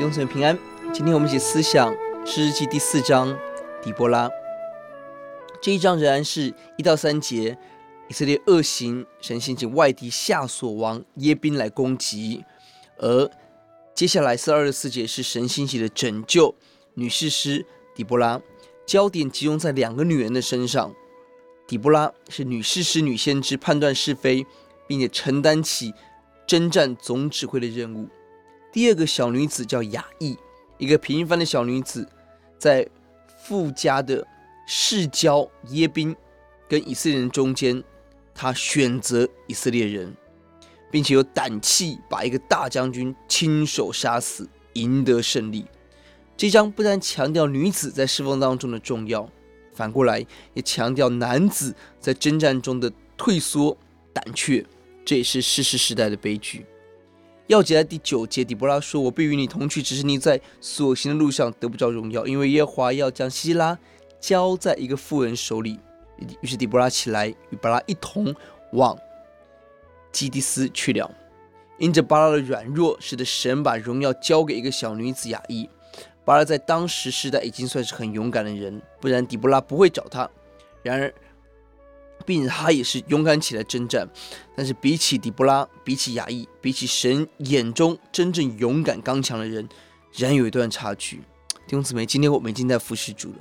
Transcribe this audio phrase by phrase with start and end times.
[0.00, 0.56] 永存平安。
[0.92, 1.92] 今天我们一起思想
[2.24, 3.36] 士师记第四章，
[3.82, 4.30] 底波拉。
[5.60, 7.58] 这一章仍然是一到三节，
[8.08, 12.44] 以色列恶行，神兴起外敌夏所王耶宾来攻击。
[12.98, 13.28] 而
[13.92, 16.54] 接下来四二十四节是神兴起的拯救
[16.94, 18.40] 女士师底波拉，
[18.86, 20.94] 焦点集中在两个女人的身上。
[21.66, 24.46] 底波拉是女士师、女先知，判断是非，
[24.86, 25.92] 并且承担起
[26.46, 28.08] 征战总指挥的任务。
[28.70, 30.36] 第二个小女子叫雅意，
[30.76, 32.06] 一个平凡的小女子，
[32.58, 32.86] 在
[33.42, 34.26] 富家的
[34.66, 36.14] 世交耶宾
[36.68, 37.82] 跟以色列人中间，
[38.34, 40.14] 她选择以色列人，
[40.90, 45.64] 并且有胆气把一个大将军亲手杀死，赢得胜利。
[46.36, 49.28] 这章不但强调女子在侍奉当中的重要，
[49.72, 53.76] 反过来也强调男子在征战中的退缩
[54.12, 54.64] 胆怯，
[55.04, 56.66] 这也是事实时代的悲剧。
[57.48, 63.78] 要节在第九节，底波拉说：“我必与你同去，只是你在所行的路上得不着荣耀，因为耶和华要将希拉
[64.20, 65.80] 交在一个妇人手里。”
[66.42, 68.34] 于是底波拉起来，与巴拉一同
[68.72, 68.96] 往
[70.12, 71.10] 基低斯去了。
[71.78, 75.66] 因着巴拉的软弱，使得神把荣耀交给一个小女子雅伊。
[76.26, 80.28] 巴拉在当时时代已经算是很勇敢的人，不然底波拉不会找他。
[80.82, 81.14] 然而，
[82.28, 84.06] 并且他也是勇敢起来征战，
[84.54, 89.66] 但是比起底波拉，比起雅亿，比起神眼中真正勇敢刚强的人，
[90.12, 91.16] 仍有一段差距。
[91.66, 93.38] 弟兄姊妹，今天我们已经在服侍主了，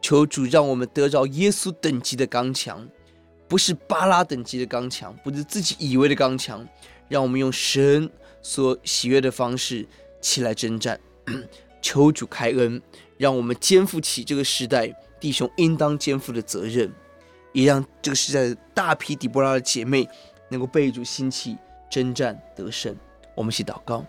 [0.00, 2.88] 求主让我们得着耶稣等级的刚强，
[3.46, 6.66] 不是巴拉等级的刚强，不是自己以为的刚强，
[7.10, 9.86] 让我们用神所喜悦的方式
[10.22, 10.98] 起来征战。
[11.82, 12.80] 求主开恩，
[13.18, 16.90] 让我们肩负起这个时代弟兄应当肩负的责任。
[17.52, 20.08] 也让这个时代的大批底波拉的姐妹
[20.50, 21.56] 能够被主兴起，
[21.88, 22.94] 征战得胜。
[23.34, 24.04] 我们一起祷告，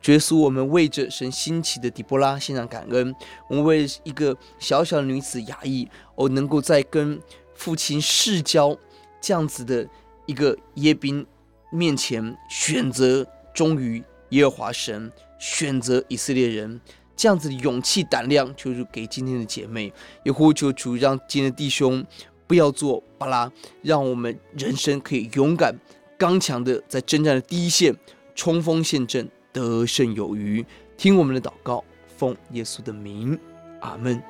[0.00, 3.14] 主耶稣，我们为着神兴起的底波拉献上感恩。
[3.48, 7.20] 我们为一个小小的女子雅亿，哦，能够在跟
[7.54, 8.76] 父亲世交
[9.20, 9.86] 这样子的
[10.26, 11.24] 一个耶宾
[11.70, 16.80] 面前选择忠于耶和华神，选择以色列人，
[17.14, 19.92] 这样子的勇气胆量，求主给今天的姐妹，
[20.24, 22.04] 也呼求主让今天的弟兄。
[22.46, 23.50] 不要做巴拉，
[23.82, 25.74] 让我们人生可以勇敢、
[26.18, 27.94] 刚强的在征战的第一线
[28.34, 30.64] 冲锋陷阵，得胜有余。
[30.96, 31.82] 听我们的祷告，
[32.16, 33.38] 奉耶稣的名，
[33.80, 34.22] 阿门。